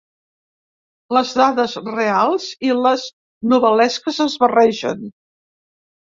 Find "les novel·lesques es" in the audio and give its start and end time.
2.85-4.39